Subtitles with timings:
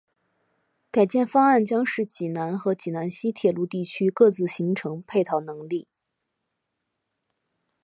[0.89, 5.87] 改建方案将使济南和济南西铁路地区各自形成配套能力。